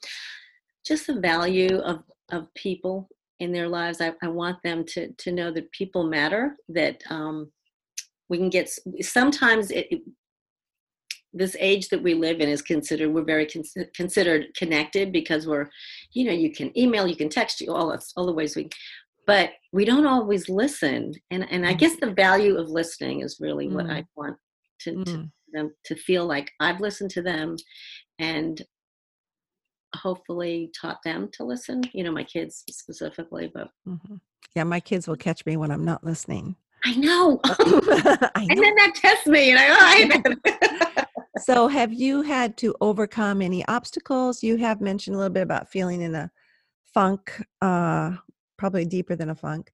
just 0.85 1.07
the 1.07 1.21
value 1.21 1.79
of 1.79 2.03
of 2.31 2.53
people 2.55 3.09
in 3.41 3.53
their 3.53 3.69
lives 3.69 4.01
I, 4.01 4.13
I 4.23 4.29
want 4.29 4.63
them 4.63 4.85
to 4.85 5.13
to 5.13 5.33
know 5.33 5.51
that 5.53 5.71
people 5.73 6.05
matter 6.05 6.57
that 6.69 7.03
um, 7.11 7.51
we 8.29 8.39
can 8.39 8.51
get 8.51 8.71
sometimes 9.01 9.71
it, 9.71 10.01
this 11.33 11.57
age 11.61 11.89
that 11.91 12.03
we 12.03 12.15
live 12.15 12.41
in 12.41 12.49
is 12.49 12.63
considered 12.63 13.13
we're 13.13 13.23
very 13.23 13.47
con- 13.47 13.63
considered 13.95 14.47
connected 14.57 15.13
because 15.13 15.47
we're 15.47 15.69
you 16.13 16.25
know 16.25 16.33
you 16.33 16.51
can 16.51 16.77
email 16.79 17.07
you 17.07 17.17
can 17.17 17.29
text 17.29 17.61
you 17.61 17.73
all 17.73 17.97
all 18.17 18.27
the 18.27 18.33
ways 18.33 18.57
we 18.57 18.69
but 19.27 19.51
we 19.73 19.85
don't 19.85 20.07
always 20.07 20.49
listen 20.49 21.13
and 21.31 21.47
and 21.51 21.67
i 21.67 21.73
guess 21.73 21.97
the 22.01 22.13
value 22.13 22.57
of 22.57 22.69
listening 22.69 23.21
is 23.21 23.39
really 23.41 23.69
mm. 23.69 23.73
what 23.73 23.91
i 23.91 24.05
want 24.17 24.37
to, 24.81 24.93
mm. 24.93 25.05
to 25.05 25.29
them 25.53 25.71
to 25.85 25.95
feel 25.95 26.27
like 26.27 26.51
i've 26.61 26.81
listened 26.81 27.11
to 27.11 27.23
them 27.23 27.57
and 28.19 28.63
hopefully 29.97 30.71
taught 30.79 30.99
them 31.05 31.29
to 31.33 31.45
listen 31.45 31.83
you 31.93 32.05
know 32.05 32.13
my 32.13 32.25
kids 32.25 32.65
specifically 32.71 33.51
but 33.53 33.69
mm-hmm. 33.87 34.17
yeah 34.55 34.65
my 34.65 34.81
kids 34.81 35.09
will 35.09 35.17
catch 35.17 35.45
me 35.47 35.57
when 35.57 35.71
i'm 35.71 35.85
not 35.85 36.05
listening 36.05 36.57
I 36.87 36.95
know. 36.95 37.41
I 37.45 37.57
know. 37.57 38.29
and 38.37 38.63
then 38.63 38.75
that 38.77 38.93
tests 38.95 39.27
me, 39.27 39.51
and 39.51 39.59
I, 39.63 40.23
oh, 40.47 41.05
so, 41.39 41.69
have 41.69 41.93
you 41.93 42.23
had 42.23 42.57
to 42.59 42.75
overcome 42.81 43.43
any 43.43 43.67
obstacles? 43.67 44.43
You 44.43 44.57
have 44.59 44.81
mentioned 44.81 45.17
a 45.17 45.19
little 45.19 45.33
bit 45.33 45.43
about 45.43 45.69
feeling 45.69 46.01
in 46.01 46.15
a 46.15 46.31
funk, 46.95 47.45
uh, 47.61 48.13
probably 48.57 48.85
deeper 48.85 49.17
than 49.17 49.31
a 49.31 49.35
funk, 49.35 49.73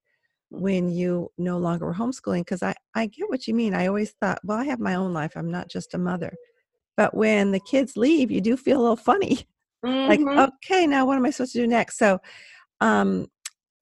when 0.50 0.88
you 0.88 1.30
no 1.36 1.58
longer 1.58 1.84
were 1.86 1.94
homeschooling. 1.94 2.40
Because 2.40 2.62
I, 2.62 2.74
I 2.94 3.06
get 3.06 3.28
what 3.28 3.46
you 3.46 3.54
mean. 3.54 3.74
I 3.74 3.88
always 3.88 4.12
thought, 4.12 4.40
well, 4.42 4.58
I 4.58 4.64
have 4.64 4.80
my 4.80 4.94
own 4.94 5.12
life. 5.12 5.32
I'm 5.36 5.50
not 5.50 5.68
just 5.68 5.94
a 5.94 5.98
mother. 5.98 6.32
But 6.96 7.14
when 7.14 7.52
the 7.52 7.60
kids 7.60 7.96
leave, 7.96 8.30
you 8.30 8.40
do 8.40 8.56
feel 8.56 8.80
a 8.80 8.82
little 8.82 8.96
funny. 8.96 9.46
Mm-hmm. 9.84 10.26
Like, 10.26 10.50
okay, 10.64 10.86
now 10.86 11.06
what 11.06 11.16
am 11.16 11.26
I 11.26 11.30
supposed 11.30 11.52
to 11.52 11.58
do 11.58 11.66
next? 11.66 11.98
So, 11.98 12.20
um, 12.80 13.26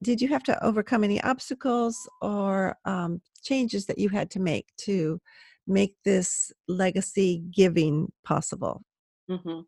did 0.03 0.21
you 0.21 0.29
have 0.29 0.43
to 0.45 0.65
overcome 0.65 1.05
any 1.05 1.21
obstacles 1.23 2.09
or 2.23 2.77
um, 2.87 3.21
changes 3.43 3.85
that 3.87 3.99
you 3.99 4.09
had 4.09 4.31
to 4.31 4.41
make 4.41 4.67
to 4.79 5.21
make 5.67 5.95
this 6.05 6.51
legacy 6.69 7.43
giving 7.55 8.11
possible? 8.25 8.83
Mm-hmm. 9.31 9.61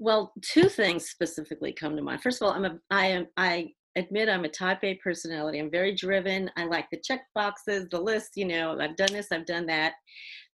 well, 0.00 0.32
two 0.42 0.68
things 0.68 1.08
specifically 1.08 1.72
come 1.72 1.94
to 1.94 2.02
mind. 2.02 2.20
First 2.20 2.42
of 2.42 2.48
all, 2.48 2.54
I'm 2.54 2.64
a 2.64 2.78
I 2.90 3.06
am 3.06 3.26
I 3.36 3.68
admit 3.94 4.28
I'm 4.28 4.44
a 4.44 4.48
type 4.48 4.82
A 4.82 4.94
personality. 4.94 5.58
I'm 5.58 5.70
very 5.70 5.94
driven. 5.94 6.50
I 6.56 6.64
like 6.64 6.86
the 6.90 7.00
check 7.04 7.22
boxes, 7.34 7.86
the 7.90 8.00
list, 8.00 8.30
you 8.36 8.44
know, 8.44 8.76
I've 8.80 8.96
done 8.96 9.12
this, 9.12 9.28
I've 9.30 9.46
done 9.46 9.66
that. 9.66 9.94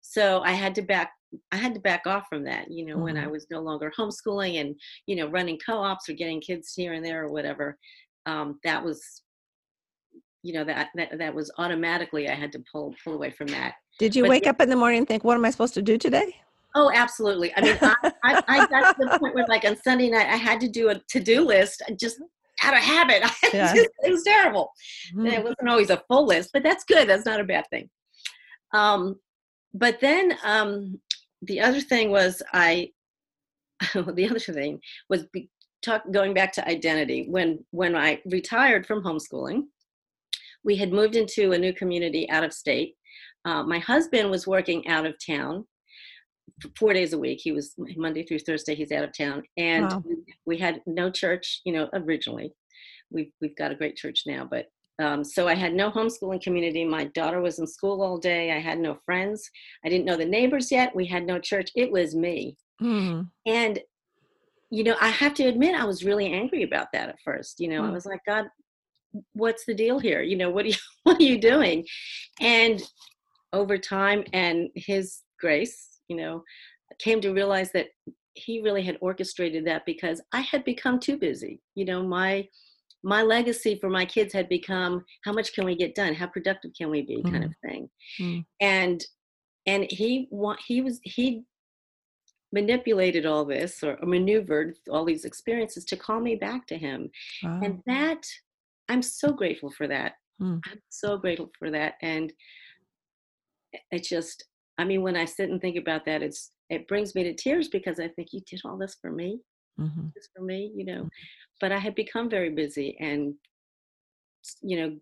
So 0.01 0.43
I 0.43 0.53
had 0.53 0.75
to 0.75 0.83
back 0.83 1.13
I 1.53 1.57
had 1.57 1.75
to 1.75 1.81
back 1.81 2.07
off 2.07 2.27
from 2.29 2.45
that, 2.45 2.71
you 2.71 2.87
know, 2.87 2.95
mm-hmm. 2.95 3.03
when 3.03 3.17
I 3.17 3.23
mm-hmm. 3.23 3.33
was 3.33 3.47
no 3.51 3.61
longer 3.61 3.93
homeschooling 3.99 4.61
and, 4.61 4.75
you 5.07 5.17
know, 5.17 5.29
running 5.29 5.59
co-ops 5.65 6.09
or 6.09 6.13
getting 6.13 6.41
kids 6.41 6.73
here 6.75 6.93
and 6.93 7.05
there 7.05 7.25
or 7.25 7.33
whatever. 7.33 7.79
Um, 8.27 8.59
that 8.65 8.83
was 8.83 9.23
you 10.45 10.53
know 10.53 10.63
that, 10.65 10.91
that 10.95 11.19
that 11.19 11.35
was 11.35 11.51
automatically 11.59 12.29
I 12.29 12.35
had 12.35 12.53
to 12.53 12.63
pull 12.71 12.95
pull 13.03 13.15
away 13.15 13.31
from 13.31 13.49
that. 13.49 13.75
Did 13.99 14.15
you 14.15 14.25
but 14.25 14.31
wake 14.31 14.47
up 14.47 14.61
in 14.61 14.69
the 14.69 14.77
morning 14.77 14.99
and 14.99 15.09
think, 15.09 15.25
"What 15.25 15.37
am 15.37 15.45
I 15.45 15.51
supposed 15.51 15.75
to 15.75 15.83
do 15.83 15.97
today"? 15.97 16.37
Oh, 16.77 16.91
absolutely. 16.93 17.53
I 17.57 17.61
mean, 17.61 17.79
I, 17.81 18.13
I, 18.25 18.43
I, 18.49 18.67
got 18.67 18.97
to 18.97 19.05
the 19.05 19.19
point 19.21 19.35
where, 19.37 19.47
like, 19.49 19.65
on 19.65 19.77
Sunday 19.77 20.11
night, 20.11 20.27
I 20.27 20.37
had 20.37 20.59
to 20.61 20.69
do 20.69 20.89
a 20.89 21.01
to-do 21.09 21.47
list 21.47 21.83
just 22.01 22.21
out 22.65 22.75
of 22.75 22.81
habit. 22.81 23.23
Yeah. 23.53 23.73
just, 23.73 23.91
it 24.03 24.11
was 24.11 24.25
terrible. 24.25 24.73
Mm-hmm. 25.15 25.27
It 25.27 25.45
wasn't 25.45 25.69
always 25.69 25.91
a 25.91 26.03
full 26.09 26.27
list, 26.27 26.51
but 26.53 26.65
that's 26.65 26.83
good. 26.83 27.09
That's 27.09 27.25
not 27.25 27.39
a 27.39 27.45
bad 27.45 27.65
thing. 27.71 27.89
Um, 28.73 29.21
but 29.73 30.01
then 30.01 30.37
um, 30.43 31.01
the 31.47 31.61
other 31.61 31.81
thing 31.81 32.11
was 32.11 32.43
I. 32.53 32.91
the 33.95 34.29
other 34.29 34.39
thing 34.39 34.81
was 35.11 35.25
be, 35.33 35.51
talk, 35.83 36.03
going 36.11 36.35
back 36.35 36.53
to 36.53 36.69
identity. 36.69 37.27
When 37.29 37.65
when 37.71 37.97
I 37.97 38.21
retired 38.27 38.87
from 38.87 39.03
homeschooling, 39.03 39.63
we 40.65 40.77
had 40.77 40.93
moved 40.93 41.17
into 41.17 41.53
a 41.53 41.59
new 41.59 41.73
community 41.73 42.29
out 42.31 42.45
of 42.45 42.53
state. 42.53 42.95
Uh, 43.45 43.63
my 43.63 43.79
husband 43.79 44.31
was 44.31 44.47
working 44.47 44.87
out 44.89 45.07
of 45.07 45.15
town 45.25 45.67
four 46.79 46.93
days 46.93 47.13
a 47.13 47.19
week. 47.19 47.41
He 47.43 47.53
was 47.53 47.75
Monday 47.97 48.25
through 48.25 48.41
Thursday. 48.41 48.75
He's 48.75 48.93
out 48.93 49.05
of 49.05 49.17
town, 49.17 49.43
and 49.57 49.91
wow. 49.91 50.03
we 50.47 50.57
had 50.59 50.81
no 50.87 51.11
church. 51.11 51.61
You 51.65 51.75
know, 51.75 51.89
originally, 51.93 52.53
we've 53.11 53.33
we've 53.41 53.57
got 53.57 53.73
a 53.73 53.77
great 53.77 53.97
church 53.97 54.23
now, 54.27 54.47
but 54.51 54.67
um, 55.01 55.25
so 55.25 55.49
I 55.49 55.55
had 55.55 55.75
no 55.75 55.91
homeschooling 55.91 56.43
community. 56.43 56.85
My 56.85 57.05
daughter 57.15 57.41
was 57.41 57.59
in 57.59 57.67
school 57.67 58.03
all 58.03 58.19
day. 58.19 58.53
I 58.53 58.59
had 58.59 58.79
no 58.79 58.99
friends. 59.05 59.49
I 59.85 59.89
didn't 59.89 60.05
know 60.05 60.17
the 60.17 60.25
neighbors 60.25 60.71
yet. 60.71 60.95
We 60.95 61.07
had 61.07 61.27
no 61.27 61.39
church. 61.39 61.71
It 61.75 61.91
was 61.91 62.15
me, 62.15 62.57
mm. 62.83 63.29
and 63.47 63.81
you 64.71 64.83
know, 64.83 64.97
I 65.01 65.09
have 65.09 65.35
to 65.35 65.45
admit, 65.45 65.77
I 65.77 65.85
was 65.85 66.05
really 66.05 66.33
angry 66.33 66.65
about 66.65 66.89
that 66.93 67.09
at 67.09 67.21
first. 67.25 67.61
You 67.61 67.69
know, 67.69 67.83
mm. 67.83 67.89
I 67.89 67.93
was 67.93 68.07
like, 68.07 68.21
God, 68.27 68.47
what's 69.33 69.65
the 69.65 69.75
deal 69.75 70.01
here? 70.01 70.23
You 70.23 70.37
know, 70.37 70.51
what 70.51 70.65
are 70.65 70.69
you 70.69 70.77
what 71.05 71.21
are 71.21 71.25
you 71.25 71.41
doing? 71.41 71.87
And 72.41 72.83
over 73.53 73.79
time 73.79 74.25
and 74.33 74.69
his 74.75 75.21
grace 75.39 75.95
you 76.09 76.17
know, 76.17 76.43
came 76.99 77.21
to 77.21 77.33
realize 77.33 77.71
that 77.73 77.89
he 78.35 78.61
really 78.61 78.83
had 78.83 78.99
orchestrated 79.01 79.65
that 79.67 79.87
because 79.87 80.21
I 80.33 80.41
had 80.41 80.65
become 80.65 80.99
too 80.99 81.17
busy. 81.17 81.61
You 81.75 81.85
know, 81.85 82.03
my 82.03 82.49
my 83.05 83.23
legacy 83.23 83.79
for 83.81 83.91
my 83.91 84.05
kids 84.05 84.33
had 84.33 84.49
become 84.49 85.05
how 85.25 85.33
much 85.33 85.53
can 85.53 85.65
we 85.65 85.77
get 85.77 85.95
done? 85.95 86.15
How 86.15 86.27
productive 86.27 86.73
can 86.77 86.91
we 86.91 87.03
be? 87.03 87.23
Mm. 87.23 87.31
kind 87.31 87.45
of 87.45 87.53
thing. 87.63 87.91
Mm. 88.21 88.45
And 88.61 89.05
and 89.67 89.87
he 89.91 90.29
he 90.67 90.81
was 90.81 91.01
he 91.03 91.45
manipulated 92.53 93.27
all 93.27 93.45
this 93.45 93.83
or, 93.83 93.99
maneuvered 94.03 94.77
all 94.91 95.05
these 95.05 95.25
experiences 95.25 95.85
to 95.85 95.97
call 95.97 96.21
me 96.21 96.37
back 96.37 96.67
to 96.69 96.79
him. 96.79 97.11
Wow. 97.43 97.61
And 97.63 97.81
that 97.87 98.23
I'm 98.89 99.03
so 99.03 99.33
grateful 99.33 99.71
for 99.71 99.87
that. 99.89 100.13
Mm. 100.41 100.61
I'm 100.71 100.81
so 100.89 101.17
grateful 101.19 101.51
for 101.59 101.71
that. 101.71 101.95
And 102.03 102.33
it 103.91 104.05
just 104.05 104.45
I 104.79 104.85
mean, 104.85 105.03
when 105.03 105.17
I 105.17 105.25
sit 105.25 105.51
and 105.51 105.61
think 105.61 105.77
about 105.77 106.05
that, 106.07 106.23
it's 106.23 106.51
it 106.71 106.89
brings 106.89 107.15
me 107.15 107.23
to 107.25 107.35
tears 107.35 107.69
because 107.69 108.01
I 108.01 108.09
think 108.09 108.29
you 108.33 108.41
did 108.47 108.63
all 108.65 108.79
this 108.79 108.97
for 109.01 109.13
me, 109.13 109.41
mm-hmm. 109.79 110.09
for 110.35 110.43
me, 110.43 110.73
you 110.75 110.85
know. 110.85 111.01
Mm-hmm. 111.01 111.09
But 111.61 111.73
I 111.73 111.79
had 111.79 111.95
become 111.95 112.29
very 112.29 112.51
busy 112.51 112.97
and 113.01 113.35
you 114.61 114.77
know 114.77 114.97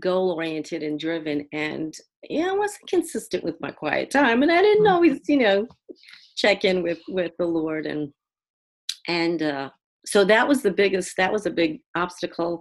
goal 0.00 0.32
oriented 0.32 0.82
and 0.82 0.98
driven 0.98 1.46
and 1.52 1.94
yeah 2.28 2.48
i 2.50 2.52
wasn't 2.52 2.88
consistent 2.88 3.44
with 3.44 3.60
my 3.60 3.70
quiet 3.70 4.10
time 4.10 4.42
and 4.42 4.50
i 4.50 4.60
didn't 4.60 4.84
mm-hmm. 4.84 4.94
always 4.94 5.20
you 5.28 5.38
know 5.38 5.66
check 6.36 6.64
in 6.64 6.82
with 6.82 6.98
with 7.08 7.32
the 7.38 7.44
lord 7.44 7.86
and 7.86 8.12
and 9.08 9.42
uh 9.42 9.68
so 10.04 10.24
that 10.24 10.46
was 10.46 10.62
the 10.62 10.70
biggest 10.70 11.16
that 11.16 11.32
was 11.32 11.46
a 11.46 11.50
big 11.50 11.80
obstacle 11.94 12.60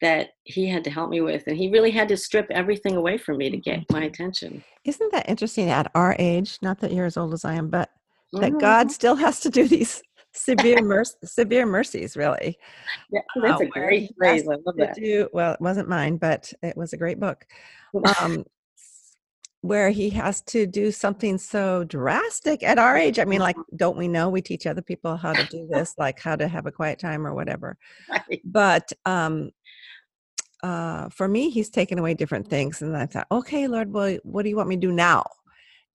that 0.00 0.28
he 0.44 0.68
had 0.68 0.84
to 0.84 0.90
help 0.90 1.10
me 1.10 1.20
with 1.20 1.42
and 1.46 1.56
he 1.56 1.70
really 1.70 1.90
had 1.90 2.08
to 2.08 2.16
strip 2.16 2.46
everything 2.50 2.96
away 2.96 3.18
from 3.18 3.36
me 3.36 3.50
to 3.50 3.56
get 3.56 3.80
my 3.90 3.98
mm-hmm. 3.98 4.06
attention 4.06 4.64
isn't 4.84 5.12
that 5.12 5.28
interesting 5.28 5.70
at 5.70 5.90
our 5.94 6.14
age 6.18 6.58
not 6.62 6.78
that 6.78 6.92
you're 6.92 7.06
as 7.06 7.16
old 7.16 7.32
as 7.34 7.44
i 7.44 7.54
am 7.54 7.68
but 7.68 7.90
mm-hmm. 8.34 8.40
that 8.40 8.60
god 8.60 8.90
still 8.90 9.16
has 9.16 9.40
to 9.40 9.50
do 9.50 9.66
these 9.68 10.02
severe 10.34 10.80
mercy 10.82 11.16
severe 11.24 11.66
mercies 11.66 12.16
really 12.16 12.58
yeah 13.10 13.20
that's 13.42 13.60
uh, 13.60 13.64
a 13.64 13.68
great 13.68 14.10
phrase 14.16 14.42
i 14.48 14.56
love 14.64 14.76
that 14.76 14.94
do, 14.94 15.28
well 15.32 15.52
it 15.52 15.60
wasn't 15.60 15.88
mine 15.88 16.16
but 16.16 16.52
it 16.62 16.76
was 16.76 16.92
a 16.92 16.96
great 16.96 17.18
book 17.18 17.46
um, 18.20 18.44
where 19.60 19.90
he 19.90 20.10
has 20.10 20.40
to 20.42 20.66
do 20.66 20.92
something 20.92 21.36
so 21.36 21.84
drastic 21.84 22.62
at 22.62 22.78
our 22.78 22.96
age. 22.96 23.18
I 23.18 23.24
mean, 23.24 23.40
like, 23.40 23.56
mm-hmm. 23.56 23.76
don't 23.76 23.96
we 23.96 24.06
know 24.06 24.28
we 24.28 24.40
teach 24.40 24.66
other 24.66 24.82
people 24.82 25.16
how 25.16 25.32
to 25.32 25.44
do 25.46 25.66
this, 25.70 25.94
like 25.98 26.20
how 26.20 26.36
to 26.36 26.46
have 26.46 26.66
a 26.66 26.72
quiet 26.72 26.98
time 26.98 27.26
or 27.26 27.34
whatever? 27.34 27.76
Right. 28.08 28.40
But 28.44 28.92
um, 29.04 29.50
uh, 30.62 31.08
for 31.10 31.28
me, 31.28 31.50
he's 31.50 31.70
taken 31.70 31.98
away 31.98 32.14
different 32.14 32.48
things. 32.48 32.80
And 32.82 32.96
I 32.96 33.06
thought, 33.06 33.26
okay, 33.30 33.66
Lord, 33.66 33.92
well, 33.92 34.16
what 34.22 34.44
do 34.44 34.48
you 34.48 34.56
want 34.56 34.68
me 34.68 34.76
to 34.76 34.80
do 34.80 34.92
now? 34.92 35.24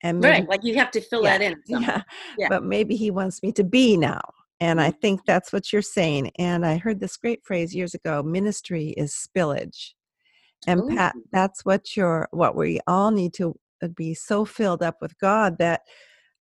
And 0.04 0.20
maybe, 0.20 0.32
right, 0.32 0.50
like 0.50 0.64
you 0.64 0.76
have 0.76 0.92
to 0.92 1.02
fill 1.02 1.24
yeah, 1.24 1.38
that 1.38 1.52
in. 1.52 1.62
Yeah, 1.82 2.02
yeah. 2.38 2.50
But 2.50 2.64
maybe 2.64 2.96
he 2.96 3.10
wants 3.10 3.42
me 3.42 3.52
to 3.54 3.64
be 3.64 3.98
now. 3.98 4.22
And 4.60 4.80
I 4.80 4.90
mm-hmm. 4.90 5.00
think 5.00 5.22
that's 5.26 5.52
what 5.52 5.74
you're 5.74 5.82
saying. 5.82 6.32
And 6.38 6.66
I 6.66 6.78
heard 6.78 7.00
this 7.00 7.18
great 7.18 7.44
phrase 7.44 7.74
years 7.74 7.94
ago 7.94 8.22
ministry 8.22 8.90
is 8.90 9.14
spillage. 9.14 9.92
And 10.68 10.82
Ooh. 10.82 10.96
Pat, 10.96 11.16
that's 11.32 11.66
what 11.66 11.98
you're, 11.98 12.28
what 12.32 12.56
we 12.56 12.80
all 12.86 13.12
need 13.12 13.34
to 13.36 13.58
uh, 13.82 13.88
be 13.90 14.14
so 14.14 14.46
filled 14.46 14.84
up 14.84 14.98
with 15.02 15.18
God 15.20 15.58
that 15.58 15.82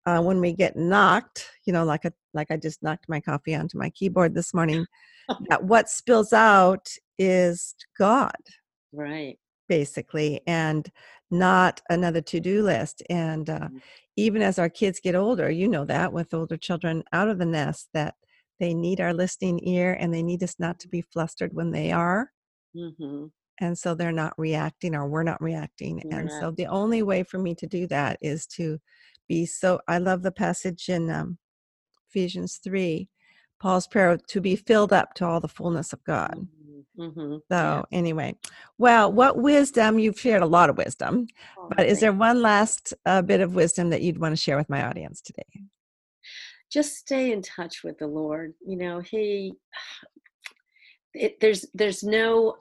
uh, 0.07 0.21
when 0.21 0.40
we 0.40 0.52
get 0.52 0.76
knocked, 0.76 1.49
you 1.64 1.73
know, 1.73 1.85
like 1.85 2.04
a 2.04 2.12
like 2.35 2.50
I 2.50 2.57
just 2.57 2.83
knocked 2.83 3.09
my 3.09 3.21
coffee 3.21 3.54
onto 3.54 3.78
my 3.78 3.90
keyboard 3.90 4.35
this 4.35 4.52
morning, 4.52 4.85
that 5.49 5.64
what 5.64 5.88
spills 5.88 6.33
out 6.33 6.88
is 7.19 7.75
God. 7.99 8.33
Right. 8.92 9.38
Basically, 9.69 10.40
and 10.47 10.90
not 11.31 11.81
another 11.88 12.21
to 12.21 12.40
do 12.40 12.62
list. 12.62 13.02
And 13.09 13.49
uh, 13.49 13.61
mm-hmm. 13.61 13.78
even 14.16 14.42
as 14.42 14.59
our 14.59 14.69
kids 14.69 15.00
get 15.00 15.14
older, 15.14 15.50
you 15.50 15.66
know 15.69 15.85
that 15.87 16.12
with 16.12 16.35
older 16.35 16.57
children 16.57 17.02
out 17.12 17.28
of 17.28 17.38
the 17.38 17.47
nest, 17.47 17.88
that 17.95 18.14
they 18.61 18.75
need 18.75 19.00
our 19.00 19.14
listening 19.14 19.61
ear 19.66 19.97
and 19.99 20.12
they 20.12 20.23
need 20.23 20.42
us 20.42 20.57
not 20.59 20.78
to 20.81 20.88
be 20.88 21.00
flustered 21.00 21.54
when 21.54 21.71
they 21.71 21.90
are. 21.90 22.31
Mm-hmm. 22.76 23.26
And 23.61 23.78
so 23.78 23.95
they're 23.95 24.12
not 24.12 24.35
reacting 24.37 24.95
or 24.95 25.09
we're 25.09 25.23
not 25.23 25.42
reacting. 25.42 26.02
We're 26.04 26.19
and 26.19 26.28
not. 26.28 26.40
so 26.40 26.50
the 26.50 26.66
only 26.66 27.02
way 27.02 27.23
for 27.23 27.38
me 27.38 27.54
to 27.57 27.66
do 27.66 27.87
that 27.88 28.19
is 28.21 28.47
to 28.49 28.78
be 29.28 29.47
so. 29.47 29.81
I 29.88 29.99
love 29.99 30.23
the 30.23 30.33
passage 30.33 30.88
in 30.88 31.11
um, 31.11 31.38
Ephesians 32.11 32.61
3 32.62 33.09
Paul's 33.62 33.87
prayer 33.87 34.19
to 34.19 34.40
be 34.40 34.57
filled 34.57 34.92
up 34.92 35.14
to 35.14 35.25
all 35.25 35.38
the 35.38 35.47
fullness 35.47 35.92
of 35.92 36.02
God. 36.02 36.35
Mm-hmm. 36.35 36.62
Mm-hmm. 36.98 37.36
So, 37.50 37.84
anyway, 37.92 38.34
well, 38.78 39.12
what 39.12 39.38
wisdom 39.38 39.98
you've 39.98 40.18
shared 40.18 40.42
a 40.42 40.46
lot 40.46 40.70
of 40.70 40.76
wisdom, 40.76 41.26
oh, 41.58 41.68
but 41.76 41.86
is 41.86 42.00
there 42.00 42.12
one 42.12 42.42
last 42.42 42.94
uh, 43.06 43.22
bit 43.22 43.40
of 43.40 43.54
wisdom 43.54 43.90
that 43.90 44.02
you'd 44.02 44.18
want 44.18 44.32
to 44.32 44.40
share 44.40 44.56
with 44.56 44.70
my 44.70 44.84
audience 44.84 45.20
today? 45.20 45.42
Just 46.70 46.96
stay 46.96 47.32
in 47.32 47.42
touch 47.42 47.84
with 47.84 47.98
the 47.98 48.06
Lord. 48.06 48.54
You 48.66 48.76
know, 48.76 49.00
He, 49.00 49.54
it, 51.14 51.40
there's, 51.40 51.66
there's 51.74 52.02
no. 52.02 52.56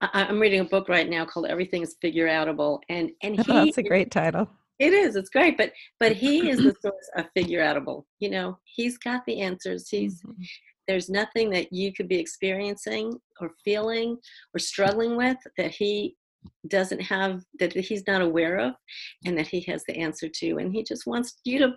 I, 0.00 0.24
I'm 0.24 0.40
reading 0.40 0.60
a 0.60 0.64
book 0.64 0.88
right 0.88 1.08
now 1.08 1.24
called 1.24 1.46
"Everything 1.46 1.82
Is 1.82 1.96
Figure 2.00 2.26
Outable," 2.26 2.80
and 2.88 3.10
and 3.22 3.36
he, 3.46 3.52
that's 3.52 3.78
a 3.78 3.82
great 3.82 4.10
title. 4.10 4.48
It 4.82 4.92
is. 4.92 5.14
It's 5.14 5.30
great, 5.30 5.56
but 5.56 5.72
but 6.00 6.12
he 6.12 6.50
is 6.50 6.58
the 6.58 6.74
source 6.82 7.10
of 7.16 7.26
figure 7.34 7.60
outable. 7.60 8.04
You 8.18 8.30
know, 8.30 8.58
he's 8.64 8.98
got 8.98 9.24
the 9.26 9.40
answers. 9.40 9.88
He's 9.88 10.20
mm-hmm. 10.22 10.42
There's 10.92 11.08
nothing 11.08 11.48
that 11.48 11.72
you 11.72 11.90
could 11.90 12.06
be 12.06 12.18
experiencing 12.18 13.18
or 13.40 13.50
feeling 13.64 14.14
or 14.54 14.58
struggling 14.58 15.16
with 15.16 15.38
that 15.56 15.70
he 15.70 16.14
doesn't 16.68 17.00
have 17.00 17.42
that 17.58 17.72
he's 17.72 18.06
not 18.06 18.20
aware 18.20 18.58
of 18.58 18.74
and 19.24 19.38
that 19.38 19.46
he 19.46 19.62
has 19.62 19.82
the 19.88 19.96
answer 19.96 20.28
to 20.28 20.58
and 20.58 20.70
he 20.74 20.82
just 20.82 21.06
wants 21.06 21.38
you 21.44 21.58
to 21.58 21.72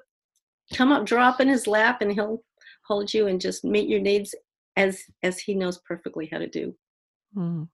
come 0.74 0.92
up 0.92 1.06
drop 1.06 1.40
in 1.40 1.48
his 1.48 1.66
lap 1.66 2.02
and 2.02 2.12
he'll 2.12 2.44
hold 2.86 3.14
you 3.14 3.28
and 3.28 3.40
just 3.40 3.64
meet 3.64 3.88
your 3.88 4.02
needs 4.02 4.36
as 4.76 5.02
as 5.24 5.40
he 5.40 5.56
knows 5.56 5.80
perfectly 5.88 6.28
how 6.30 6.38
to 6.38 6.50
do 6.50 6.76
mm. 7.38 7.66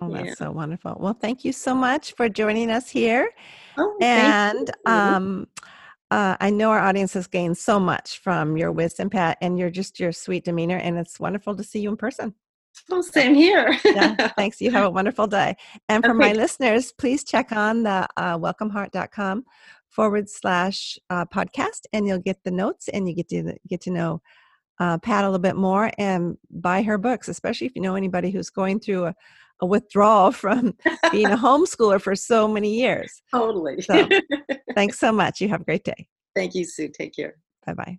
Oh, 0.00 0.10
that's 0.10 0.28
yeah. 0.28 0.34
so 0.34 0.50
wonderful. 0.50 0.96
Well, 0.98 1.16
thank 1.20 1.44
you 1.44 1.52
so 1.52 1.74
much 1.74 2.14
for 2.14 2.28
joining 2.28 2.70
us 2.70 2.88
here. 2.88 3.30
Oh, 3.76 3.98
and 4.00 4.70
um, 4.86 5.46
uh, 6.14 6.36
I 6.40 6.50
know 6.50 6.70
our 6.70 6.78
audience 6.78 7.12
has 7.14 7.26
gained 7.26 7.58
so 7.58 7.80
much 7.80 8.20
from 8.20 8.56
your 8.56 8.70
wisdom, 8.70 9.10
Pat, 9.10 9.36
and 9.40 9.58
you're 9.58 9.68
just 9.68 9.98
your 9.98 10.12
sweet 10.12 10.44
demeanor, 10.44 10.76
and 10.76 10.96
it's 10.96 11.18
wonderful 11.18 11.56
to 11.56 11.64
see 11.64 11.80
you 11.80 11.88
in 11.88 11.96
person. 11.96 12.32
Well, 12.88 13.02
same 13.02 13.34
here. 13.34 13.76
yeah, 13.84 14.28
thanks. 14.36 14.60
You 14.60 14.70
have 14.70 14.84
a 14.84 14.90
wonderful 14.98 15.26
day. 15.26 15.56
And 15.88 16.04
for 16.04 16.10
okay. 16.10 16.18
my 16.18 16.32
listeners, 16.32 16.92
please 16.92 17.24
check 17.24 17.50
on 17.50 17.82
the 17.82 18.06
uh, 18.16 18.38
welcomeheart.com 18.38 19.44
forward 19.88 20.30
slash 20.30 20.96
uh, 21.10 21.24
podcast, 21.24 21.86
and 21.92 22.06
you'll 22.06 22.20
get 22.20 22.38
the 22.44 22.52
notes, 22.52 22.86
and 22.86 23.08
you 23.08 23.14
get 23.16 23.28
to 23.30 23.52
get 23.66 23.80
to 23.80 23.90
know 23.90 24.22
uh, 24.78 24.98
Pat 24.98 25.24
a 25.24 25.26
little 25.26 25.40
bit 25.40 25.56
more 25.56 25.90
and 25.98 26.38
buy 26.48 26.82
her 26.82 26.96
books, 26.96 27.26
especially 27.26 27.66
if 27.66 27.74
you 27.74 27.82
know 27.82 27.96
anybody 27.96 28.30
who's 28.30 28.50
going 28.50 28.78
through 28.78 29.06
a, 29.06 29.14
a 29.64 29.66
withdrawal 29.66 30.30
from 30.30 30.76
being 31.12 31.30
a 31.30 31.36
homeschooler 31.36 32.00
for 32.00 32.14
so 32.14 32.46
many 32.46 32.74
years. 32.74 33.22
Totally. 33.32 33.80
So, 33.82 34.08
thanks 34.74 34.98
so 35.00 35.10
much. 35.10 35.40
You 35.40 35.48
have 35.48 35.62
a 35.62 35.64
great 35.64 35.84
day. 35.84 36.06
Thank 36.36 36.54
you, 36.54 36.64
Sue. 36.64 36.88
Take 36.88 37.14
care. 37.16 37.36
Bye 37.66 37.74
bye. 37.74 37.98